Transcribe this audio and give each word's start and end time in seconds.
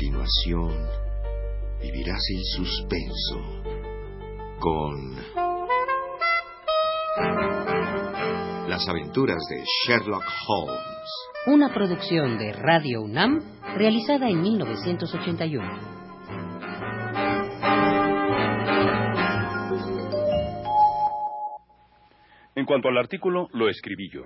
continuación 0.00 0.72
vivirás 1.82 2.22
el 2.30 2.42
suspenso 2.56 3.38
con 4.58 5.14
las 8.66 8.88
aventuras 8.88 9.36
de 9.50 9.62
Sherlock 9.62 10.24
Holmes. 10.48 10.78
Una 11.48 11.74
producción 11.74 12.38
de 12.38 12.54
Radio 12.54 13.02
UNAM 13.02 13.40
realizada 13.76 14.30
en 14.30 14.40
1981. 14.40 15.80
En 22.54 22.64
cuanto 22.64 22.88
al 22.88 22.96
artículo, 22.96 23.48
lo 23.52 23.68
escribí 23.68 24.08
yo. 24.10 24.22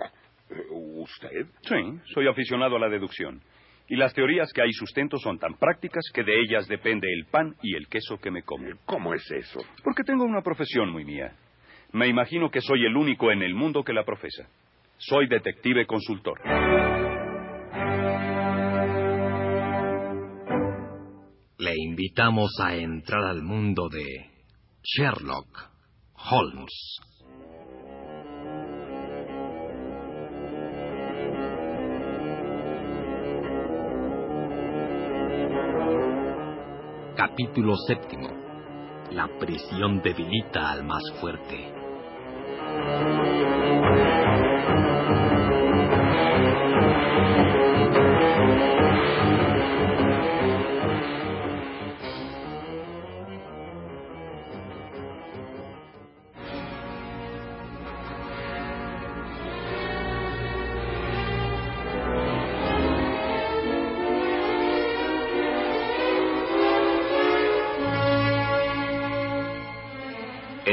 ¿Usted? 0.70 1.46
Sí, 1.62 2.12
soy 2.14 2.28
aficionado 2.28 2.76
a 2.76 2.78
la 2.78 2.88
deducción. 2.88 3.42
Y 3.88 3.96
las 3.96 4.14
teorías 4.14 4.50
que 4.52 4.62
hay 4.62 4.72
sustento 4.72 5.18
son 5.18 5.38
tan 5.38 5.54
prácticas 5.54 6.04
que 6.12 6.24
de 6.24 6.40
ellas 6.40 6.66
depende 6.68 7.06
el 7.12 7.26
pan 7.26 7.54
y 7.62 7.76
el 7.76 7.86
queso 7.88 8.18
que 8.18 8.30
me 8.30 8.42
como. 8.42 8.66
¿Cómo 8.86 9.12
es 9.12 9.30
eso? 9.30 9.60
Porque 9.82 10.04
tengo 10.04 10.24
una 10.24 10.40
profesión 10.40 10.90
muy 10.90 11.04
mía. 11.04 11.36
Me 11.92 12.08
imagino 12.08 12.50
que 12.50 12.60
soy 12.60 12.86
el 12.86 12.96
único 12.96 13.30
en 13.30 13.42
el 13.42 13.54
mundo 13.54 13.84
que 13.84 13.92
la 13.92 14.04
profesa. 14.04 14.48
Soy 14.96 15.28
detective 15.28 15.86
consultor. 15.86 16.40
Le 21.58 21.74
invitamos 21.76 22.50
a 22.62 22.74
entrar 22.74 23.24
al 23.24 23.42
mundo 23.42 23.88
de 23.90 24.04
Sherlock 24.82 25.70
Holmes. 26.30 27.00
Capítulo 37.16 37.76
séptimo. 37.76 38.26
La 39.12 39.28
prisión 39.38 40.02
debilita 40.02 40.72
al 40.72 40.82
más 40.82 41.02
fuerte. 41.20 41.72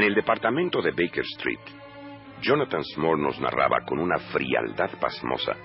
En 0.01 0.07
el 0.07 0.15
departamento 0.15 0.81
de 0.81 0.89
Baker 0.89 1.23
Street, 1.37 1.59
Jonathan 2.41 2.83
Small 2.95 3.21
nos 3.21 3.39
narraba 3.39 3.81
con 3.85 3.99
una 3.99 4.17
frialdad 4.17 4.89
pasmosa 4.99 5.55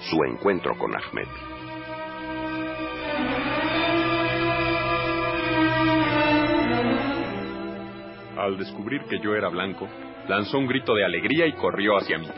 su 0.00 0.24
encuentro 0.24 0.74
con 0.78 0.90
Ahmed. 0.96 1.28
Al 8.38 8.56
descubrir 8.56 9.02
que 9.02 9.18
yo 9.22 9.34
era 9.34 9.50
blanco, 9.50 9.86
lanzó 10.28 10.56
un 10.56 10.66
grito 10.66 10.94
de 10.94 11.04
alegría 11.04 11.46
y 11.46 11.52
corrió 11.52 11.98
hacia 11.98 12.16
mí. 12.16 12.30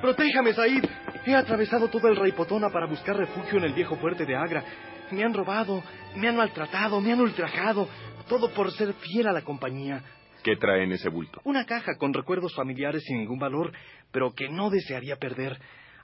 ¡Protéjame, 0.00 0.54
Said! 0.54 0.84
He 1.24 1.36
atravesado 1.36 1.86
todo 1.86 2.08
el 2.08 2.16
Raipotona 2.16 2.68
para 2.70 2.86
buscar 2.86 3.16
refugio 3.16 3.58
en 3.58 3.64
el 3.66 3.74
viejo 3.74 3.94
fuerte 3.94 4.26
de 4.26 4.34
Agra. 4.34 4.64
Me 5.12 5.22
han 5.22 5.34
robado, 5.34 5.84
me 6.16 6.26
han 6.26 6.36
maltratado, 6.36 7.00
me 7.00 7.12
han 7.12 7.20
ultrajado. 7.20 7.86
Todo 8.28 8.50
por 8.50 8.72
ser 8.72 8.92
fiel 8.94 9.28
a 9.28 9.32
la 9.32 9.42
compañía. 9.42 10.02
¿Qué 10.42 10.56
trae 10.56 10.84
en 10.84 10.92
ese 10.92 11.08
bulto? 11.08 11.40
Una 11.44 11.66
caja 11.66 11.96
con 11.98 12.14
recuerdos 12.14 12.54
familiares 12.54 13.02
sin 13.04 13.18
ningún 13.18 13.38
valor, 13.38 13.72
pero 14.10 14.32
que 14.34 14.48
no 14.48 14.70
desearía 14.70 15.16
perder. 15.16 15.58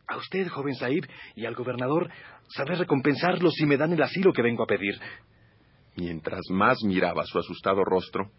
A 0.08 0.16
usted, 0.16 0.46
joven 0.48 0.74
Said, 0.74 1.04
y 1.34 1.46
al 1.46 1.54
gobernador, 1.54 2.10
saber 2.48 2.78
recompensarlos 2.78 3.54
si 3.54 3.66
me 3.66 3.76
dan 3.76 3.92
el 3.92 4.02
asilo 4.02 4.32
que 4.32 4.42
vengo 4.42 4.62
a 4.62 4.66
pedir. 4.66 4.98
Mientras 5.96 6.42
más 6.50 6.78
miraba 6.84 7.24
su 7.24 7.38
asustado 7.38 7.82
rostro, 7.84 8.30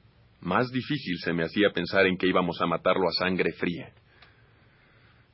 más 0.41 0.69
difícil 0.72 1.18
se 1.18 1.34
me 1.34 1.44
hacía 1.44 1.72
pensar 1.72 2.06
en 2.06 2.18
que 2.18 2.28
íbamos 2.28 2.62
a 2.62 2.68
matarlo 2.68 3.08
a 3.08 3.12
sangre 3.12 3.52
fría. 3.53 3.91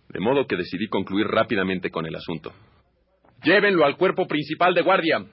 De 0.09 0.19
modo 0.19 0.47
que 0.47 0.55
decidí 0.55 0.87
concluir 0.87 1.27
rápidamente 1.27 1.91
con 1.91 2.05
el 2.05 2.15
asunto. 2.15 2.53
Llévenlo 3.43 3.83
al 3.83 3.97
cuerpo 3.97 4.25
principal 4.25 4.73
de 4.73 4.81
guardia. 4.81 5.25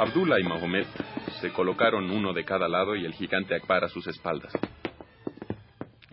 Abdullah 0.00 0.40
y 0.40 0.44
Mahomet 0.44 0.86
se 1.42 1.52
colocaron 1.52 2.10
uno 2.10 2.32
de 2.32 2.42
cada 2.42 2.68
lado 2.68 2.96
y 2.96 3.04
el 3.04 3.12
gigante 3.12 3.54
Akbar 3.54 3.84
a 3.84 3.88
sus 3.88 4.06
espaldas. 4.06 4.50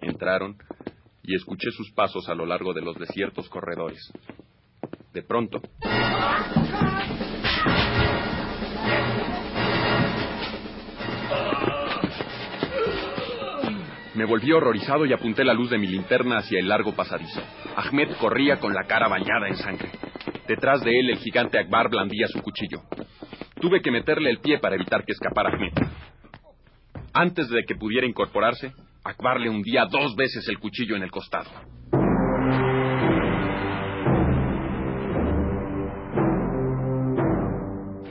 Entraron 0.01 0.57
y 1.23 1.33
escuché 1.35 1.71
sus 1.71 1.91
pasos 1.93 2.27
a 2.27 2.35
lo 2.35 2.45
largo 2.45 2.73
de 2.73 2.81
los 2.81 2.97
desiertos 2.97 3.47
corredores. 3.47 4.11
De 5.13 5.23
pronto, 5.23 5.61
me 14.15 14.25
volví 14.25 14.51
horrorizado 14.51 15.05
y 15.05 15.13
apunté 15.13 15.45
la 15.45 15.53
luz 15.53 15.69
de 15.69 15.77
mi 15.77 15.87
linterna 15.87 16.39
hacia 16.39 16.59
el 16.59 16.67
largo 16.67 16.93
pasadizo. 16.93 17.41
Ahmed 17.77 18.17
corría 18.19 18.59
con 18.59 18.73
la 18.73 18.85
cara 18.85 19.07
bañada 19.07 19.47
en 19.47 19.55
sangre. 19.55 19.91
Detrás 20.45 20.81
de 20.81 20.91
él 20.91 21.09
el 21.09 21.19
gigante 21.19 21.57
Akbar 21.57 21.89
blandía 21.89 22.27
su 22.27 22.41
cuchillo. 22.41 22.81
Tuve 23.59 23.81
que 23.81 23.91
meterle 23.91 24.29
el 24.29 24.39
pie 24.39 24.59
para 24.59 24.75
evitar 24.75 25.03
que 25.03 25.13
escapara 25.13 25.49
Ahmed. 25.49 25.73
Antes 27.13 27.49
de 27.49 27.63
que 27.63 27.75
pudiera 27.75 28.05
incorporarse, 28.05 28.71
Akbar 29.03 29.39
le 29.39 29.49
hundía 29.49 29.85
dos 29.85 30.15
veces 30.15 30.47
el 30.47 30.59
cuchillo 30.59 30.95
en 30.95 31.03
el 31.03 31.09
costado. 31.09 31.49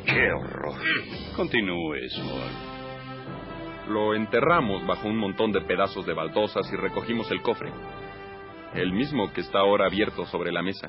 ¡Qué 0.05 0.33
horror! 0.33 0.81
Continúe, 1.37 2.09
Small. 2.09 2.75
Lo 3.89 4.15
enterramos 4.15 4.85
bajo 4.87 5.07
un 5.07 5.19
montón 5.19 5.53
de 5.53 5.61
pedazos 5.61 6.05
de 6.07 6.15
baldosas 6.15 6.69
y 6.73 6.77
recogimos 6.77 7.31
el 7.31 7.43
cofre. 7.43 7.71
El 8.75 8.93
mismo 8.93 9.33
que 9.33 9.43
está 9.43 9.61
ahora 9.61 9.87
abierto 9.87 10.27
sobre 10.27 10.51
la 10.51 10.63
mesa. 10.63 10.89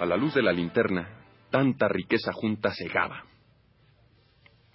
A 0.00 0.06
la 0.06 0.16
luz 0.16 0.32
de 0.32 0.42
la 0.42 0.50
linterna, 0.50 1.10
tanta 1.50 1.86
riqueza 1.86 2.32
junta 2.32 2.72
cegaba. 2.72 3.22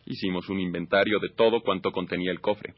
Hicimos 0.06 0.48
un 0.50 0.60
inventario 0.60 1.18
de 1.20 1.30
todo 1.36 1.62
cuanto 1.62 1.92
contenía 1.92 2.32
el 2.32 2.42
cofre. 2.42 2.76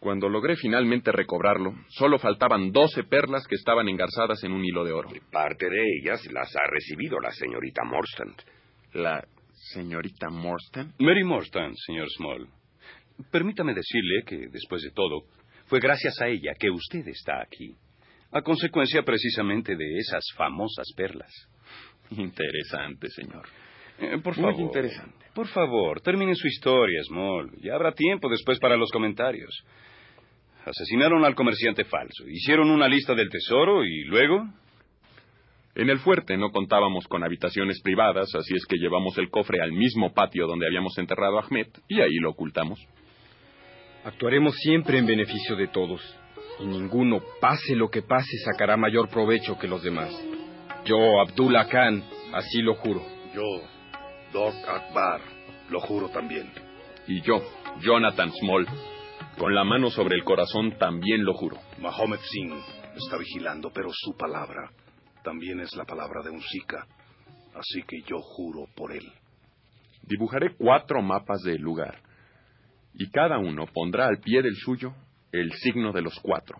Cuando 0.00 0.28
logré 0.28 0.56
finalmente 0.56 1.12
recobrarlo, 1.12 1.72
solo 1.90 2.18
faltaban 2.18 2.72
doce 2.72 3.04
perlas 3.04 3.46
que 3.46 3.54
estaban 3.54 3.88
engarzadas 3.88 4.42
en 4.42 4.50
un 4.50 4.64
hilo 4.64 4.84
de 4.84 4.90
oro. 4.90 5.08
Parte 5.30 5.70
de 5.70 5.80
ellas 6.00 6.26
las 6.32 6.52
ha 6.56 6.68
recibido 6.68 7.20
la 7.20 7.30
señorita 7.30 7.84
Morstant. 7.84 8.42
La 8.94 9.24
señorita 9.72 10.30
Morstan. 10.30 10.94
Mary 10.98 11.22
Morstan, 11.22 11.76
señor 11.76 12.08
Small. 12.10 12.48
Permítame 13.30 13.72
decirle 13.72 14.24
que, 14.26 14.48
después 14.48 14.82
de 14.82 14.90
todo, 14.90 15.26
fue 15.66 15.78
gracias 15.78 16.20
a 16.20 16.26
ella 16.26 16.54
que 16.58 16.70
usted 16.70 17.06
está 17.06 17.40
aquí. 17.40 17.76
A 18.32 18.42
consecuencia 18.42 19.02
precisamente 19.02 19.76
de 19.76 19.98
esas 19.98 20.24
famosas 20.36 20.86
perlas. 20.96 21.30
Interesante, 22.10 23.08
señor. 23.10 23.46
Eh, 23.98 24.18
por 24.22 24.36
Muy 24.36 24.52
favor. 24.52 24.60
interesante. 24.60 25.26
Por 25.34 25.48
favor, 25.48 26.00
termine 26.00 26.34
su 26.34 26.46
historia, 26.46 27.02
Small. 27.04 27.50
Ya 27.60 27.74
habrá 27.74 27.92
tiempo 27.92 28.28
después 28.28 28.58
para 28.58 28.76
los 28.76 28.90
comentarios. 28.90 29.50
Asesinaron 30.64 31.24
al 31.24 31.34
comerciante 31.34 31.84
falso, 31.84 32.28
hicieron 32.28 32.70
una 32.70 32.88
lista 32.88 33.14
del 33.14 33.30
tesoro 33.30 33.84
y 33.84 34.04
luego... 34.04 34.46
En 35.78 35.90
el 35.90 35.98
fuerte 35.98 36.38
no 36.38 36.52
contábamos 36.52 37.06
con 37.06 37.22
habitaciones 37.22 37.82
privadas, 37.82 38.34
así 38.34 38.54
es 38.54 38.64
que 38.64 38.78
llevamos 38.78 39.18
el 39.18 39.28
cofre 39.28 39.60
al 39.60 39.72
mismo 39.72 40.14
patio 40.14 40.46
donde 40.46 40.66
habíamos 40.66 40.96
enterrado 40.96 41.38
a 41.38 41.42
Ahmed 41.42 41.66
y 41.86 42.00
ahí 42.00 42.14
lo 42.22 42.30
ocultamos. 42.30 42.80
Actuaremos 44.02 44.54
siempre 44.56 44.96
en 44.96 45.04
beneficio 45.04 45.54
de 45.54 45.68
todos, 45.68 46.00
y 46.60 46.66
ninguno, 46.66 47.20
pase 47.40 47.74
lo 47.74 47.88
que 47.88 48.02
pase, 48.02 48.38
sacará 48.44 48.76
mayor 48.76 49.08
provecho 49.08 49.58
que 49.58 49.68
los 49.68 49.82
demás. 49.82 50.10
Yo, 50.84 51.20
Abdullah 51.20 51.68
Khan, 51.68 52.02
así 52.32 52.62
lo 52.62 52.74
juro. 52.74 53.02
Yo, 53.34 53.42
Doc 54.32 54.54
Akbar, 54.66 55.20
lo 55.70 55.80
juro 55.80 56.08
también. 56.08 56.50
Y 57.06 57.20
yo, 57.22 57.42
Jonathan 57.80 58.32
Small, 58.32 58.66
Con 59.38 59.54
la 59.54 59.64
mano 59.64 59.90
sobre 59.90 60.16
el 60.16 60.24
corazón 60.24 60.78
también 60.78 61.22
lo 61.22 61.34
juro. 61.34 61.58
Mahomet 61.78 62.20
Singh 62.20 62.58
está 62.96 63.18
vigilando, 63.18 63.70
pero 63.70 63.90
su 63.92 64.16
palabra 64.16 64.70
también 65.22 65.60
es 65.60 65.76
la 65.76 65.84
palabra 65.84 66.22
de 66.22 66.30
un 66.30 66.40
Sika. 66.40 66.86
Así 67.54 67.82
que 67.82 68.00
yo 68.06 68.18
juro 68.20 68.66
por 68.74 68.92
él. 68.92 69.06
Dibujaré 70.04 70.54
cuatro 70.56 71.02
mapas 71.02 71.42
del 71.42 71.60
lugar 71.60 72.00
y 72.94 73.10
cada 73.10 73.38
uno 73.38 73.66
pondrá 73.66 74.06
al 74.06 74.20
pie 74.20 74.40
del 74.40 74.54
suyo 74.56 74.94
el 75.40 75.52
signo 75.52 75.92
de 75.92 76.02
los 76.02 76.18
cuatro. 76.20 76.58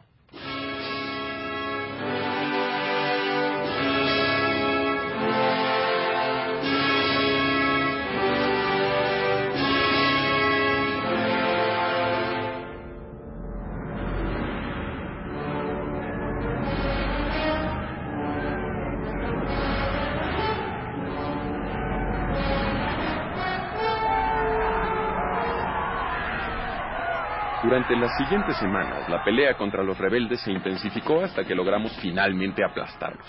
Durante 27.67 27.97
las 27.97 28.17
siguientes 28.17 28.57
semanas, 28.59 29.09
la 29.09 29.25
pelea 29.25 29.57
contra 29.57 29.83
los 29.83 29.99
rebeldes 29.99 30.41
se 30.41 30.53
intensificó 30.53 31.25
hasta 31.25 31.43
que 31.43 31.53
logramos 31.53 31.99
finalmente 32.01 32.63
aplastarlos. 32.63 33.27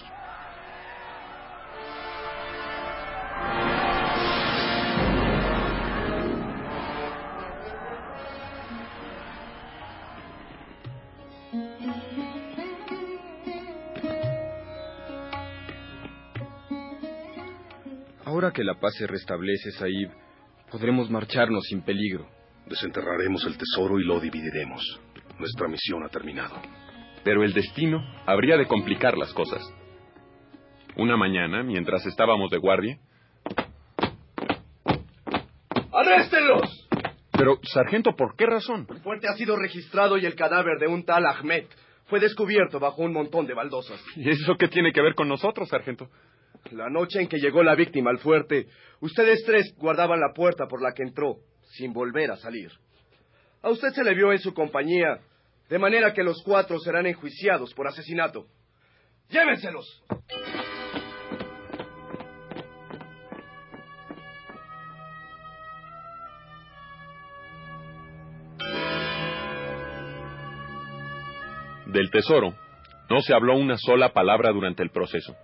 Ahora 18.24 18.52
que 18.52 18.64
la 18.64 18.76
paz 18.76 18.94
se 19.00 19.08
restablece, 19.08 19.72
Saib, 19.72 20.12
podremos 20.70 21.10
marcharnos 21.10 21.64
sin 21.68 21.82
peligro. 21.82 22.37
Desenterraremos 22.70 23.46
el 23.46 23.58
tesoro 23.58 23.98
y 24.00 24.04
lo 24.04 24.20
dividiremos. 24.20 25.00
Nuestra 25.40 25.68
misión 25.68 26.04
ha 26.04 26.10
terminado. 26.10 26.56
Pero 27.24 27.44
el 27.44 27.54
destino 27.54 28.04
habría 28.26 28.58
de 28.58 28.68
complicar 28.68 29.18
las 29.18 29.34
cosas. 29.34 29.62
Una 30.98 31.16
mañana, 31.16 31.64
mientras 31.64 32.06
estábamos 32.06 32.50
de 32.52 32.58
guardia. 32.58 33.00
¡Arréstenlos! 35.94 36.88
Pero, 37.32 37.60
sargento, 37.64 38.16
¿por 38.16 38.36
qué 38.36 38.46
razón? 38.46 38.86
El 38.90 39.00
fuerte 39.00 39.28
ha 39.30 39.34
sido 39.34 39.56
registrado 39.56 40.18
y 40.18 40.26
el 40.26 40.36
cadáver 40.36 40.80
de 40.80 40.88
un 40.88 41.06
tal 41.06 41.26
Ahmed 41.26 41.66
fue 42.08 42.20
descubierto 42.20 42.80
bajo 42.80 43.04
un 43.04 43.14
montón 43.14 43.46
de 43.46 43.54
baldosas. 43.54 44.04
¿Y 44.16 44.30
eso 44.30 44.56
qué 44.58 44.68
tiene 44.68 44.92
que 44.92 45.02
ver 45.02 45.14
con 45.14 45.28
nosotros, 45.30 45.70
sargento? 45.70 46.10
La 46.72 46.90
noche 46.90 47.22
en 47.22 47.28
que 47.28 47.38
llegó 47.38 47.64
la 47.64 47.76
víctima 47.76 48.10
al 48.10 48.18
fuerte, 48.18 48.68
ustedes 49.00 49.44
tres 49.46 49.74
guardaban 49.78 50.20
la 50.20 50.34
puerta 50.34 50.68
por 50.68 50.82
la 50.82 50.94
que 50.94 51.04
entró, 51.04 51.38
sin 51.72 51.94
volver 51.94 52.32
a 52.32 52.38
salir. 52.38 52.72
A 53.62 53.70
usted 53.70 53.90
se 53.90 54.04
le 54.04 54.14
vio 54.14 54.32
en 54.32 54.40
su 54.40 54.54
compañía, 54.54 55.20
de 55.70 55.80
manera 55.80 56.14
que 56.14 56.24
los 56.24 56.42
cuatro 56.44 56.80
serán 56.80 57.06
enjuiciados 57.06 57.74
por 57.74 57.88
asesinato. 57.88 58.46
¡Llévenselos! 59.30 60.04
Del 71.88 72.12
tesoro, 72.12 72.54
no 73.10 73.22
se 73.22 73.34
habló 73.34 73.56
una 73.56 73.78
sola 73.78 74.14
palabra 74.14 74.52
durante 74.52 74.84
el 74.84 74.92
proceso. 74.92 75.36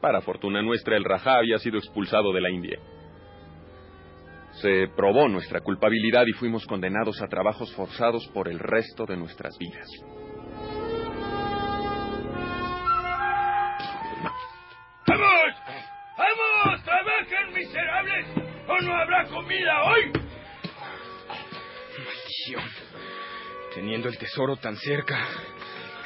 Para 0.00 0.20
fortuna 0.20 0.62
nuestra, 0.62 0.96
el 0.96 1.04
Rajá 1.04 1.38
había 1.38 1.58
sido 1.58 1.78
expulsado 1.78 2.32
de 2.32 2.40
la 2.40 2.50
India. 2.50 2.78
Se 4.60 4.88
probó 4.94 5.28
nuestra 5.28 5.60
culpabilidad 5.60 6.24
y 6.26 6.32
fuimos 6.32 6.66
condenados 6.66 7.20
a 7.22 7.26
trabajos 7.26 7.72
forzados 7.74 8.28
por 8.34 8.48
el 8.48 8.58
resto 8.58 9.06
de 9.06 9.16
nuestras 9.16 9.56
vidas. 9.58 9.88
¡Vamos! 15.06 15.54
¡Vamos! 16.18 16.84
¡Trabajen, 16.84 17.54
miserables! 17.54 18.26
¡O 18.68 18.80
no 18.82 18.94
habrá 18.94 19.26
comida 19.28 19.84
hoy! 19.84 20.12
Maldición. 21.98 22.64
Teniendo 23.74 24.08
el 24.08 24.18
tesoro 24.18 24.56
tan 24.56 24.76
cerca, 24.76 25.18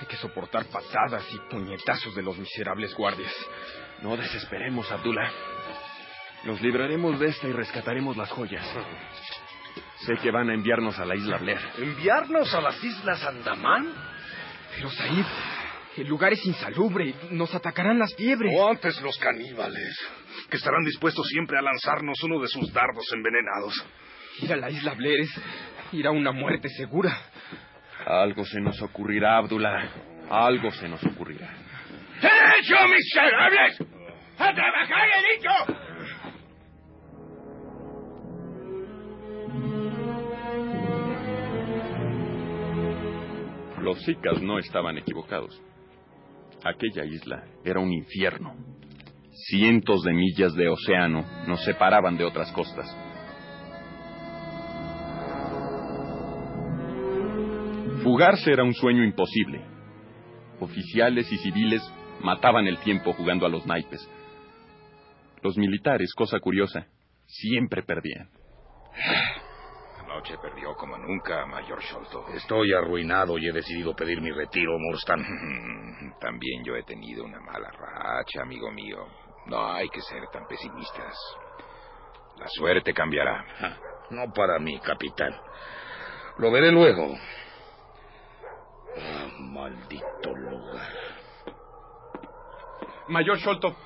hay 0.00 0.06
que 0.06 0.16
soportar 0.16 0.66
patadas 0.66 1.26
y 1.32 1.38
puñetazos 1.50 2.14
de 2.14 2.22
los 2.22 2.38
miserables 2.38 2.94
guardias. 2.94 3.34
No 4.02 4.16
desesperemos, 4.16 4.90
Abdullah. 4.92 5.30
Nos 6.46 6.60
libraremos 6.60 7.18
de 7.18 7.26
esta 7.26 7.48
y 7.48 7.52
rescataremos 7.52 8.16
las 8.16 8.30
joyas. 8.30 8.64
Sé 10.06 10.14
que 10.22 10.30
van 10.30 10.48
a 10.48 10.54
enviarnos 10.54 10.96
a 10.96 11.04
la 11.04 11.16
isla 11.16 11.38
Blair. 11.38 11.58
¿Enviarnos 11.76 12.54
a 12.54 12.60
las 12.60 12.82
islas 12.84 13.24
Andamán? 13.24 13.92
Pero, 14.76 14.88
Said, 14.90 15.24
el 15.96 16.06
lugar 16.06 16.32
es 16.34 16.46
insalubre. 16.46 17.14
Nos 17.32 17.52
atacarán 17.52 17.98
las 17.98 18.14
fiebres. 18.14 18.52
O 18.56 18.68
antes 18.68 19.02
los 19.02 19.18
caníbales, 19.18 19.98
que 20.48 20.56
estarán 20.56 20.84
dispuestos 20.84 21.26
siempre 21.26 21.58
a 21.58 21.62
lanzarnos 21.62 22.22
uno 22.22 22.40
de 22.40 22.46
sus 22.46 22.72
dardos 22.72 23.06
envenenados. 23.12 23.84
Ir 24.42 24.52
a 24.52 24.56
la 24.56 24.70
isla 24.70 24.94
Blair 24.94 25.22
es 25.22 25.40
ir 25.90 26.06
a 26.06 26.12
una 26.12 26.30
muerte 26.30 26.68
segura. 26.68 27.10
Algo 28.06 28.44
se 28.44 28.60
nos 28.60 28.80
ocurrirá, 28.82 29.38
Abdullah. 29.38 29.90
Algo 30.30 30.70
se 30.70 30.88
nos 30.88 31.02
ocurrirá. 31.02 31.48
¡He 32.22 32.60
hecho, 32.60 32.76
miserables! 32.86 33.80
¡A 34.38 34.54
trabajar, 34.54 35.08
he 35.08 35.38
dicho! 35.38 35.85
Los 43.86 44.02
Sikas 44.02 44.42
no 44.42 44.58
estaban 44.58 44.98
equivocados. 44.98 45.62
Aquella 46.64 47.04
isla 47.04 47.44
era 47.64 47.78
un 47.78 47.92
infierno. 47.92 48.56
Cientos 49.48 50.02
de 50.02 50.12
millas 50.12 50.54
de 50.54 50.66
océano 50.68 51.24
nos 51.46 51.62
separaban 51.62 52.16
de 52.16 52.24
otras 52.24 52.50
costas. 52.50 52.84
Fugarse 58.02 58.50
era 58.50 58.64
un 58.64 58.74
sueño 58.74 59.04
imposible. 59.04 59.64
Oficiales 60.58 61.30
y 61.30 61.36
civiles 61.36 61.88
mataban 62.24 62.66
el 62.66 62.78
tiempo 62.78 63.12
jugando 63.12 63.46
a 63.46 63.48
los 63.48 63.64
naipes. 63.66 64.00
Los 65.42 65.56
militares, 65.56 66.12
cosa 66.12 66.40
curiosa, 66.40 66.88
siempre 67.24 67.84
perdían. 67.84 68.30
Anoche 70.26 70.38
perdió 70.42 70.74
como 70.74 70.98
nunca, 70.98 71.46
Mayor 71.46 71.80
Sholto. 71.80 72.26
Estoy 72.34 72.72
arruinado 72.72 73.38
y 73.38 73.48
he 73.48 73.52
decidido 73.52 73.94
pedir 73.94 74.20
mi 74.20 74.32
retiro, 74.32 74.76
Murstan. 74.76 75.24
También 76.20 76.64
yo 76.64 76.74
he 76.74 76.82
tenido 76.82 77.24
una 77.24 77.38
mala 77.40 77.70
racha, 77.70 78.42
amigo 78.42 78.70
mío. 78.72 79.06
No 79.46 79.72
hay 79.72 79.88
que 79.88 80.00
ser 80.00 80.26
tan 80.32 80.48
pesimistas. 80.48 81.14
La 82.38 82.46
suerte 82.48 82.92
cambiará. 82.92 83.44
No 84.10 84.32
para 84.32 84.58
mí, 84.58 84.80
capitán. 84.80 85.32
Lo 86.38 86.50
veré 86.50 86.72
luego. 86.72 87.14
Ah, 88.98 89.28
maldito 89.38 90.34
lugar. 90.34 90.92
Mayor 93.08 93.38
Sholto. 93.38 93.76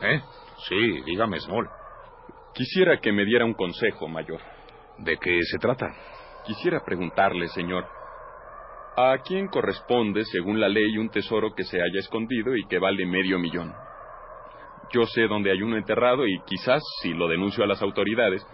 ¿Eh? 0.00 0.22
Sí, 0.66 1.02
dígame, 1.04 1.40
Small. 1.40 1.68
Quisiera 2.54 3.00
que 3.00 3.12
me 3.12 3.26
diera 3.26 3.44
un 3.44 3.54
consejo, 3.54 4.08
Mayor. 4.08 4.40
¿De 5.04 5.16
qué 5.16 5.38
se 5.50 5.58
trata? 5.58 5.86
Quisiera 6.44 6.80
preguntarle, 6.84 7.46
señor, 7.48 7.86
¿a 8.96 9.16
quién 9.24 9.48
corresponde, 9.48 10.22
según 10.24 10.60
la 10.60 10.68
ley, 10.68 10.98
un 10.98 11.08
tesoro 11.08 11.54
que 11.54 11.64
se 11.64 11.78
haya 11.78 12.00
escondido 12.00 12.54
y 12.54 12.66
que 12.68 12.78
vale 12.78 13.06
medio 13.06 13.38
millón? 13.38 13.72
Yo 14.92 15.06
sé 15.06 15.22
dónde 15.22 15.52
hay 15.52 15.62
uno 15.62 15.78
enterrado 15.78 16.26
y 16.26 16.42
quizás, 16.44 16.82
si 17.00 17.14
lo 17.14 17.28
denuncio 17.28 17.64
a 17.64 17.66
las 17.66 17.80
autoridades, 17.80 18.46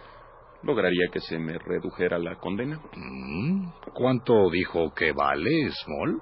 lograría 0.63 1.09
que 1.13 1.21
se 1.21 1.39
me 1.39 1.59
redujera 1.59 2.19
la 2.19 2.37
condena. 2.37 2.79
Mm, 2.95 3.71
¿Cuánto 3.93 4.49
dijo 4.51 4.93
que 4.95 5.13
vale, 5.13 5.71
Small? 5.85 6.21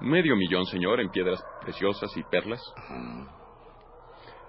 Medio 0.00 0.34
millón, 0.34 0.64
señor, 0.64 1.00
en 1.00 1.10
piedras 1.10 1.44
preciosas 1.60 2.10
y 2.16 2.22
perlas. 2.22 2.62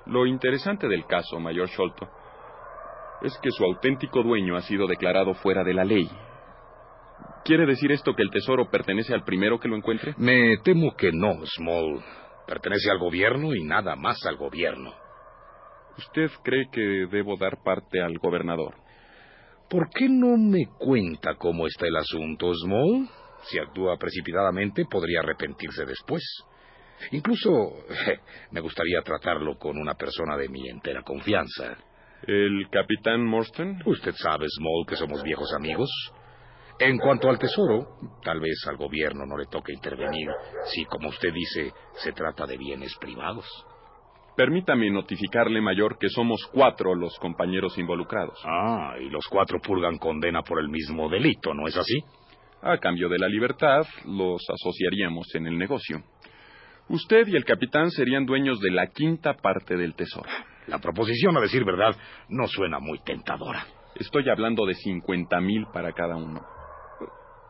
Lo 0.05 0.25
interesante 0.25 0.87
del 0.87 1.05
caso, 1.05 1.39
mayor 1.39 1.67
Sholto, 1.67 2.07
es 3.21 3.37
que 3.41 3.51
su 3.51 3.63
auténtico 3.63 4.23
dueño 4.23 4.55
ha 4.55 4.61
sido 4.61 4.87
declarado 4.87 5.33
fuera 5.35 5.63
de 5.63 5.73
la 5.73 5.85
ley. 5.85 6.09
¿Quiere 7.45 7.65
decir 7.65 7.91
esto 7.91 8.15
que 8.15 8.23
el 8.23 8.29
tesoro 8.29 8.69
pertenece 8.69 9.13
al 9.13 9.23
primero 9.23 9.59
que 9.59 9.67
lo 9.67 9.75
encuentre? 9.75 10.13
Me 10.17 10.57
temo 10.63 10.95
que 10.95 11.11
no, 11.11 11.45
Small. 11.45 12.01
Pertenece 12.47 12.89
al 12.89 12.99
gobierno 12.99 13.53
y 13.53 13.63
nada 13.63 13.95
más 13.95 14.17
al 14.25 14.37
gobierno. 14.37 14.93
¿Usted 15.97 16.31
cree 16.43 16.69
que 16.71 17.07
debo 17.11 17.37
dar 17.37 17.61
parte 17.63 18.01
al 18.01 18.17
gobernador? 18.17 18.75
¿Por 19.69 19.89
qué 19.89 20.07
no 20.09 20.37
me 20.37 20.65
cuenta 20.77 21.35
cómo 21.35 21.67
está 21.67 21.87
el 21.87 21.97
asunto, 21.97 22.51
Small? 22.53 23.09
Si 23.43 23.59
actúa 23.59 23.97
precipitadamente, 23.97 24.85
podría 24.89 25.19
arrepentirse 25.19 25.85
después. 25.85 26.23
Incluso 27.11 27.49
me 28.51 28.61
gustaría 28.61 29.01
tratarlo 29.01 29.57
con 29.57 29.77
una 29.77 29.95
persona 29.95 30.37
de 30.37 30.47
mi 30.47 30.69
entera 30.69 31.03
confianza. 31.03 31.77
¿El 32.25 32.69
capitán 32.69 33.25
Morstan? 33.25 33.81
Usted 33.85 34.13
sabe, 34.15 34.45
Small, 34.47 34.85
que 34.87 34.95
somos 34.95 35.21
viejos 35.23 35.53
amigos. 35.53 35.89
En 36.79 36.97
cuanto 36.97 37.29
al 37.29 37.37
tesoro, 37.37 37.97
tal 38.23 38.39
vez 38.39 38.65
al 38.67 38.77
gobierno 38.77 39.25
no 39.25 39.37
le 39.37 39.45
toque 39.47 39.73
intervenir 39.73 40.29
si, 40.65 40.85
como 40.85 41.09
usted 41.09 41.33
dice, 41.33 41.73
se 41.95 42.13
trata 42.13 42.45
de 42.45 42.57
bienes 42.57 42.95
privados. 42.97 43.45
Permítame 44.37 44.89
notificarle, 44.89 45.59
mayor, 45.59 45.97
que 45.99 46.07
somos 46.07 46.47
cuatro 46.51 46.95
los 46.95 47.19
compañeros 47.19 47.77
involucrados. 47.77 48.39
Ah, 48.45 48.95
y 49.01 49.09
los 49.09 49.27
cuatro 49.27 49.59
purgan 49.59 49.97
condena 49.97 50.43
por 50.43 50.61
el 50.61 50.69
mismo 50.69 51.09
delito, 51.09 51.53
¿no 51.53 51.67
es 51.67 51.75
así? 51.75 51.99
A 52.61 52.77
cambio 52.77 53.09
de 53.09 53.19
la 53.19 53.27
libertad, 53.27 53.85
los 54.05 54.41
asociaríamos 54.49 55.27
en 55.35 55.47
el 55.47 55.57
negocio. 55.57 56.01
Usted 56.87 57.27
y 57.27 57.35
el 57.35 57.43
capitán 57.43 57.91
serían 57.91 58.25
dueños 58.25 58.61
de 58.61 58.71
la 58.71 58.87
quinta 58.87 59.33
parte 59.33 59.75
del 59.75 59.93
tesoro. 59.93 60.29
La 60.67 60.79
proposición, 60.79 61.37
a 61.37 61.41
decir 61.41 61.65
verdad, 61.65 61.95
no 62.29 62.47
suena 62.47 62.79
muy 62.79 62.99
tentadora. 63.03 63.65
Estoy 63.95 64.29
hablando 64.29 64.65
de 64.65 64.73
cincuenta 64.73 65.39
mil 65.39 65.67
para 65.73 65.91
cada 65.91 66.15
uno. 66.15 66.41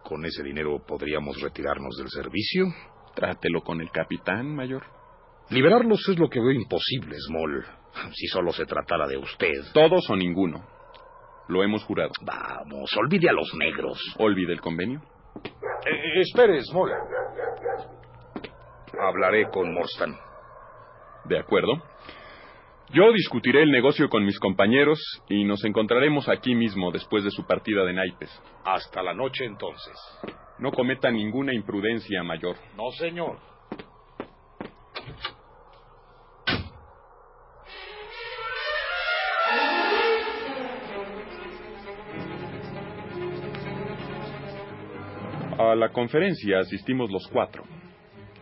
¿Con 0.03 0.25
ese 0.25 0.43
dinero 0.43 0.79
podríamos 0.85 1.39
retirarnos 1.41 1.95
del 1.97 2.09
servicio? 2.09 2.65
Trátelo 3.15 3.61
con 3.61 3.79
el 3.79 3.89
capitán, 3.91 4.53
mayor. 4.53 4.83
Liberarlos 5.49 6.07
es 6.09 6.17
lo 6.17 6.27
que 6.29 6.39
veo 6.39 6.51
imposible, 6.51 7.15
Small. 7.27 7.65
Si 8.11 8.27
solo 8.27 8.51
se 8.51 8.65
tratara 8.65 9.07
de 9.07 9.17
usted. 9.17 9.71
Todos 9.73 10.09
o 10.09 10.15
ninguno. 10.15 10.65
Lo 11.47 11.63
hemos 11.63 11.83
jurado. 11.83 12.11
Vamos, 12.21 12.89
olvide 12.97 13.29
a 13.29 13.33
los 13.33 13.53
negros. 13.55 13.99
¿Olvide 14.17 14.53
el 14.53 14.61
convenio? 14.61 15.01
Eh, 15.85 16.21
espere, 16.21 16.61
Small. 16.63 16.91
Hablaré 18.99 19.49
con 19.49 19.73
Morstan. 19.73 20.15
De 21.25 21.39
acuerdo. 21.39 21.81
Yo 22.91 23.11
discutiré 23.11 23.63
el 23.63 23.71
negocio 23.71 24.07
con 24.09 24.23
mis 24.25 24.39
compañeros 24.39 24.99
y 25.29 25.43
nos 25.45 25.63
encontraremos 25.63 26.29
aquí 26.29 26.53
mismo 26.53 26.91
después 26.91 27.23
de 27.23 27.31
su 27.31 27.45
partida 27.45 27.83
de 27.85 27.93
naipes. 27.93 28.29
Hasta 28.65 29.01
la 29.01 29.13
noche 29.13 29.45
entonces. 29.45 29.93
No 30.59 30.71
cometa 30.71 31.09
ninguna 31.09 31.53
imprudencia, 31.53 32.21
mayor. 32.23 32.55
No, 32.77 32.91
señor. 32.91 33.37
A 45.57 45.75
la 45.75 45.89
conferencia 45.89 46.59
asistimos 46.59 47.09
los 47.09 47.27
cuatro. 47.31 47.63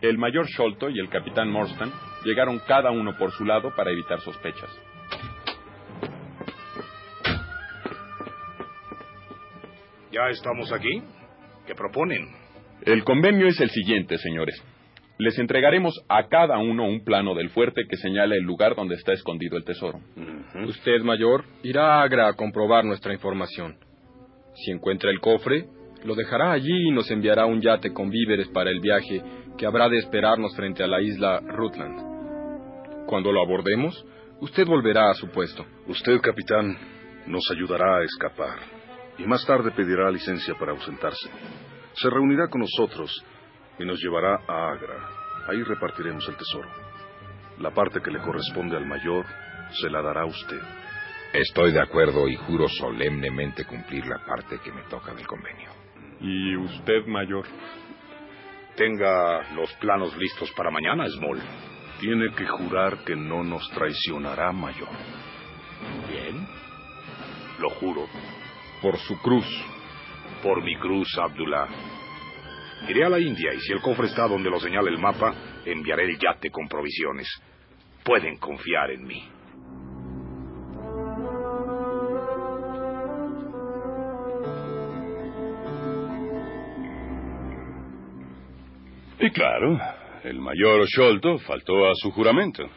El 0.02 0.18
mayor 0.18 0.48
Sholto 0.48 0.90
y 0.90 1.00
el 1.00 1.10
capitán 1.10 1.50
Morstan 1.50 1.92
llegaron 2.24 2.60
cada 2.68 2.92
uno 2.92 3.18
por 3.18 3.32
su 3.32 3.46
lado 3.46 3.74
para 3.76 3.92
evitar 3.92 4.20
sospechas. 4.22 4.70
¿Ya 10.12 10.30
estamos 10.30 10.72
aquí? 10.74 11.02
¿Qué 11.66 11.74
proponen? 11.74 12.28
El 12.84 13.04
convenio 13.04 13.48
es 13.48 13.60
el 13.62 13.70
siguiente, 13.70 14.18
señores. 14.18 14.62
Les 15.18 15.38
entregaremos 15.38 15.94
a 16.10 16.28
cada 16.28 16.58
uno 16.58 16.86
un 16.86 17.04
plano 17.04 17.36
del 17.36 17.50
fuerte 17.50 17.84
que 17.88 17.96
señala 17.96 18.36
el 18.36 18.44
lugar 18.44 18.76
donde 18.76 18.96
está 18.96 19.14
escondido 19.14 19.56
el 19.56 19.64
tesoro. 19.64 20.00
Usted, 20.68 21.02
mayor, 21.04 21.46
irá 21.64 21.96
a 21.96 22.02
Agra 22.02 22.28
a 22.28 22.34
comprobar 22.34 22.84
nuestra 22.86 23.14
información. 23.14 23.78
Si 24.56 24.72
encuentra 24.72 25.12
el 25.12 25.20
cofre, 25.20 25.68
lo 26.04 26.16
dejará 26.16 26.52
allí 26.52 26.88
y 26.88 26.92
nos 26.92 27.10
enviará 27.12 27.46
un 27.46 27.62
yate 27.62 27.94
con 27.94 28.10
víveres 28.10 28.48
para 28.50 28.72
el 28.72 28.80
viaje 28.80 29.22
que 29.58 29.66
habrá 29.66 29.88
de 29.90 30.00
esperarnos 30.00 30.56
frente 30.56 30.84
a 30.84 30.88
la 30.88 31.02
isla 31.02 31.40
Rutland. 31.40 32.11
Cuando 33.08 33.32
lo 33.32 33.42
abordemos, 33.42 34.06
usted 34.40 34.66
volverá 34.66 35.10
a 35.10 35.14
su 35.16 35.30
puesto. 35.30 35.66
Usted, 35.88 36.20
capitán, 36.22 36.78
nos 37.28 37.44
ayudará 37.52 37.98
a 37.98 38.04
escapar 38.04 38.60
y 39.18 39.26
más 39.26 39.46
tarde 39.46 39.72
pedirá 39.72 40.10
licencia 40.10 40.56
para 40.56 40.72
ausentarse. 40.72 41.30
Se 41.94 42.10
reunirá 42.10 42.48
con 42.48 42.62
nosotros 42.62 43.24
y 43.78 43.86
nos 43.86 44.00
llevará 44.02 44.40
a 44.48 44.72
Agra. 44.72 45.10
Ahí 45.48 45.62
repartiremos 45.64 46.28
el 46.28 46.36
tesoro. 46.36 46.70
La 47.60 47.72
parte 47.72 48.02
que 48.02 48.12
le 48.12 48.22
corresponde 48.22 48.78
al 48.78 48.86
mayor 48.86 49.26
se 49.82 49.90
la 49.90 50.02
dará 50.02 50.22
a 50.22 50.26
usted. 50.26 50.60
Estoy 51.34 51.72
de 51.72 51.82
acuerdo 51.82 52.28
y 52.28 52.36
juro 52.36 52.68
solemnemente 52.68 53.66
cumplir 53.66 54.06
la 54.06 54.26
parte 54.26 54.60
que 54.64 54.72
me 54.72 54.84
toca 54.84 55.14
del 55.14 55.28
convenio. 55.28 55.70
¿Y 56.20 56.56
usted, 56.58 57.06
mayor? 57.08 57.46
Tenga 58.76 59.54
los 59.54 59.72
planos 59.76 60.16
listos 60.18 60.52
para 60.52 60.72
mañana, 60.72 61.08
Small. 61.08 61.40
Tiene 62.02 62.34
que 62.34 62.48
jurar 62.48 63.04
que 63.06 63.16
no 63.16 63.44
nos 63.44 63.70
traicionará, 63.70 64.52
mayor. 64.52 64.90
Bien. 66.10 66.48
Lo 67.60 67.70
juro. 67.70 68.08
Por 68.82 68.98
su 68.98 69.16
cruz. 69.20 69.46
Por 70.42 70.64
mi 70.64 70.76
cruz, 70.78 71.16
Abdullah. 71.20 71.68
Iré 72.90 73.06
a 73.06 73.10
la 73.10 73.20
India 73.20 73.54
y 73.54 73.60
si 73.60 73.72
el 73.72 73.82
cofre 73.82 74.08
está 74.08 74.28
donde 74.28 74.50
lo 74.50 74.60
señala 74.60 74.90
el 74.90 74.98
mapa, 74.98 75.36
enviaré 75.64 76.06
el 76.06 76.18
yate 76.18 76.50
con 76.50 76.68
provisiones. 76.68 77.30
Pueden 78.04 78.38
confiar 78.38 78.90
en 78.90 79.06
mí. 79.06 79.30
Y 89.20 89.30
claro, 89.30 89.80
el 90.24 90.40
mayor 90.40 90.86
Sholto 90.88 91.38
faltó 91.40 91.90
a 91.90 91.94
su 91.96 92.12
juramento. 92.12 92.70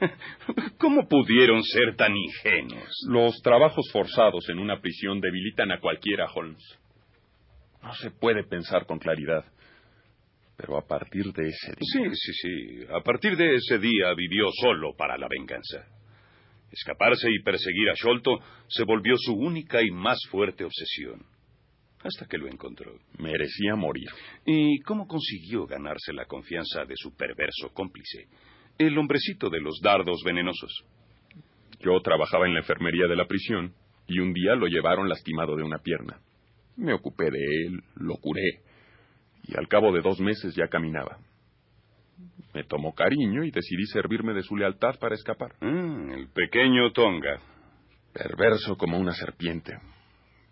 ¿Cómo 0.78 1.08
pudieron 1.08 1.62
ser 1.62 1.96
tan 1.96 2.16
ingenuos? 2.16 2.88
Los 3.08 3.40
trabajos 3.42 3.90
forzados 3.92 4.48
en 4.48 4.58
una 4.58 4.80
prisión 4.80 5.20
debilitan 5.20 5.70
a 5.70 5.80
cualquiera, 5.80 6.26
Holmes. 6.32 6.62
No 7.82 7.94
se 7.94 8.10
puede 8.10 8.44
pensar 8.44 8.86
con 8.86 8.98
claridad. 8.98 9.44
Pero 10.56 10.76
a 10.78 10.86
partir 10.86 11.32
de 11.32 11.48
ese 11.48 11.72
día. 11.72 12.10
Sí, 12.10 12.10
sí, 12.14 12.32
sí. 12.32 12.86
A 12.92 13.02
partir 13.02 13.36
de 13.36 13.56
ese 13.56 13.78
día 13.78 14.14
vivió 14.14 14.46
solo 14.60 14.94
para 14.96 15.16
la 15.18 15.26
venganza. 15.28 15.86
Escaparse 16.70 17.28
y 17.30 17.42
perseguir 17.42 17.90
a 17.90 17.94
Sholto 17.94 18.38
se 18.68 18.84
volvió 18.84 19.14
su 19.18 19.34
única 19.34 19.82
y 19.82 19.90
más 19.90 20.18
fuerte 20.30 20.64
obsesión. 20.64 21.24
Hasta 22.04 22.26
que 22.26 22.38
lo 22.38 22.48
encontró. 22.48 22.92
Merecía 23.18 23.76
morir. 23.76 24.08
¿Y 24.44 24.80
cómo 24.80 25.06
consiguió 25.06 25.66
ganarse 25.66 26.12
la 26.12 26.26
confianza 26.26 26.84
de 26.84 26.94
su 26.96 27.14
perverso 27.16 27.72
cómplice? 27.72 28.26
El 28.78 28.98
hombrecito 28.98 29.48
de 29.50 29.60
los 29.60 29.78
dardos 29.82 30.22
venenosos. 30.24 30.84
Yo 31.80 32.00
trabajaba 32.00 32.46
en 32.46 32.54
la 32.54 32.60
enfermería 32.60 33.06
de 33.06 33.16
la 33.16 33.26
prisión 33.26 33.72
y 34.06 34.18
un 34.18 34.32
día 34.32 34.54
lo 34.54 34.66
llevaron 34.66 35.08
lastimado 35.08 35.56
de 35.56 35.62
una 35.62 35.78
pierna. 35.78 36.18
Me 36.76 36.92
ocupé 36.92 37.30
de 37.30 37.66
él, 37.66 37.82
lo 37.96 38.16
curé 38.16 38.62
y 39.44 39.56
al 39.56 39.68
cabo 39.68 39.92
de 39.92 40.00
dos 40.00 40.20
meses 40.20 40.54
ya 40.54 40.68
caminaba. 40.68 41.18
Me 42.54 42.64
tomó 42.64 42.94
cariño 42.94 43.44
y 43.44 43.50
decidí 43.50 43.84
servirme 43.86 44.34
de 44.34 44.42
su 44.42 44.56
lealtad 44.56 44.98
para 45.00 45.14
escapar. 45.14 45.52
Mm, 45.60 46.12
el 46.12 46.28
pequeño 46.28 46.92
Tonga. 46.92 47.40
Perverso 48.12 48.76
como 48.76 48.98
una 48.98 49.12
serpiente, 49.12 49.72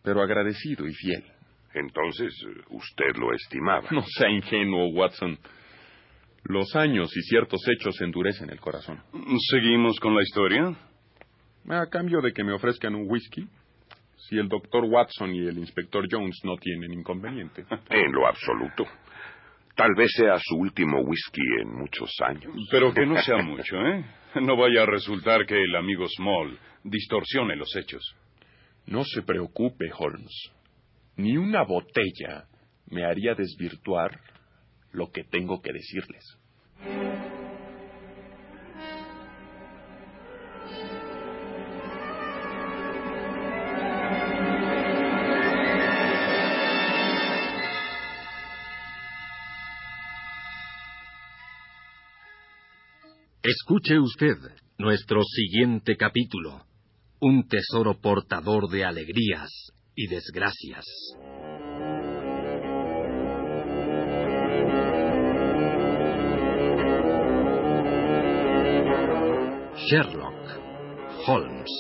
pero 0.03 0.23
agradecido 0.23 0.87
y 0.87 0.95
fiel. 0.95 1.25
Entonces, 1.75 2.35
usted 2.71 3.17
lo 3.17 3.33
estimaba. 3.33 3.89
No 3.91 4.03
sea 4.03 4.29
ingenuo, 4.29 4.89
Watson. 4.89 5.39
Los 6.45 6.75
años 6.75 7.15
y 7.17 7.23
ciertos 7.23 7.61
hechos 7.69 8.01
endurecen 8.01 8.51
el 8.51 8.61
corazón. 8.61 9.01
¿Seguimos 9.51 10.01
con 10.01 10.15
la 10.15 10.23
historia? 10.23 10.75
A 11.69 11.87
cambio 11.87 12.21
de 12.21 12.33
que 12.33 12.43
me 12.43 12.53
ofrezcan 12.53 12.95
un 12.95 13.05
whisky, 13.09 13.47
si 14.17 14.37
el 14.37 14.49
doctor 14.49 14.85
Watson 14.85 15.35
y 15.35 15.47
el 15.47 15.59
inspector 15.59 16.07
Jones 16.11 16.41
no 16.45 16.57
tienen 16.57 16.93
inconveniente. 16.93 17.65
En 17.91 18.13
lo 18.13 18.27
absoluto. 18.27 18.85
Tal 19.77 19.95
vez 19.97 20.11
sea 20.17 20.37
su 20.39 20.57
último 20.57 21.01
whisky 21.01 21.43
en 21.63 21.79
muchos 21.79 22.11
años. 22.27 22.53
Pero 22.71 22.93
que 22.93 23.07
no 23.07 23.17
sea 23.23 23.39
mucho, 23.39 23.77
¿eh? 23.77 24.05
No 24.41 24.57
vaya 24.57 24.83
a 24.83 24.87
resultar 24.87 25.47
que 25.47 25.63
el 25.63 25.75
amigo 25.77 26.07
Small 26.09 26.59
distorsione 26.85 27.57
los 27.57 27.75
hechos. 27.77 28.03
No 28.87 29.05
se 29.05 29.23
preocupe, 29.23 29.91
Holmes. 29.97 30.53
Ni 31.17 31.37
una 31.37 31.63
botella 31.65 32.47
me 32.87 33.05
haría 33.05 33.35
desvirtuar 33.35 34.21
lo 34.93 35.11
que 35.11 35.25
tengo 35.25 35.61
que 35.61 35.73
decirles. 35.73 36.25
Escuche 53.43 53.99
usted 53.99 54.37
nuestro 54.79 55.23
siguiente 55.25 55.97
capítulo. 55.97 56.67
un 57.21 57.47
tesoro 57.49 58.01
portador 58.01 58.69
de 58.71 58.85
alegrías 58.85 59.51
y 59.95 60.07
desgracias. 60.07 60.85
Sherlock 69.77 70.35
Holmes 71.27 71.71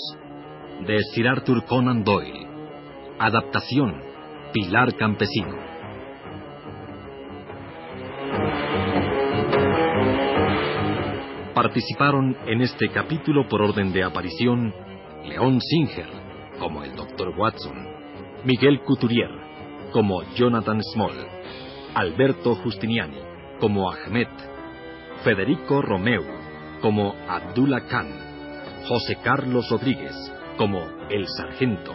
de 0.87 0.99
Sir 1.12 1.29
Arthur 1.29 1.64
Conan 1.67 2.02
Doyle. 2.02 2.47
Adaptación 3.19 4.02
Pilar 4.52 4.97
Campesino. 4.97 5.57
Participaron 11.55 12.37
en 12.47 12.62
este 12.62 12.88
capítulo 12.88 13.47
por 13.49 13.62
orden 13.62 13.93
de 13.93 14.02
aparición 14.02 14.75
León 15.25 15.61
Singer 15.61 16.09
como 16.59 16.83
el 16.85 16.95
Dr. 16.95 17.35
Watson, 17.37 18.00
Miguel 18.44 18.80
Couturier 18.80 19.30
como 19.92 20.23
Jonathan 20.35 20.80
Small, 20.82 21.14
Alberto 21.94 22.54
Justiniani 22.54 23.18
como 23.61 23.90
Ahmed, 23.90 24.28
Federico 25.23 25.82
Romeu 25.82 26.25
como 26.80 27.14
Abdullah 27.28 27.87
Khan, 27.87 28.09
José 28.88 29.18
Carlos 29.23 29.68
Rodríguez 29.70 30.14
como 30.56 30.87
el 31.11 31.26
Sargento, 31.28 31.92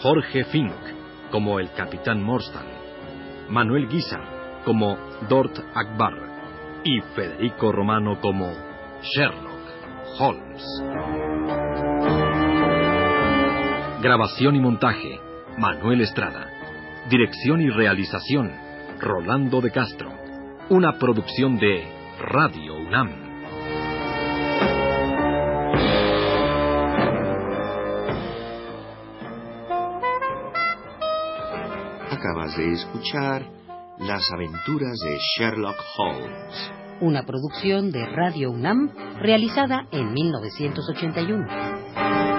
Jorge 0.00 0.44
Fink 0.44 0.72
como 1.30 1.60
el 1.60 1.70
Capitán 1.72 2.22
Morstan, 2.22 2.66
Manuel 3.50 3.88
Guizar 3.88 4.62
como 4.64 4.96
Dort 5.28 5.58
Akbar 5.74 6.14
y 6.84 7.00
Federico 7.14 7.70
Romano 7.72 8.18
como 8.20 8.50
Sherlock 9.02 9.56
Holmes. 10.18 10.64
Grabación 14.00 14.56
y 14.56 14.60
montaje, 14.60 15.20
Manuel 15.58 16.02
Estrada. 16.02 16.50
Dirección 17.08 17.62
y 17.62 17.70
realización, 17.70 18.52
Rolando 19.00 19.62
de 19.62 19.70
Castro. 19.70 20.12
Una 20.68 20.98
producción 20.98 21.56
de 21.56 21.82
Radio 22.18 22.76
UNAM. 22.76 23.08
Acabas 32.10 32.54
de 32.56 32.72
escuchar 32.72 33.46
Las 33.98 34.22
aventuras 34.34 34.98
de 34.98 35.16
Sherlock 35.38 35.78
Holmes. 35.96 36.72
Una 37.00 37.22
producción 37.22 37.92
de 37.92 38.04
Radio 38.04 38.50
UNAM 38.50 38.90
realizada 39.20 39.86
en 39.90 40.12
1981. 40.12 42.35